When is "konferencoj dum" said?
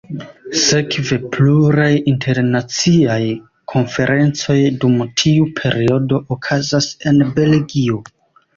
3.75-4.97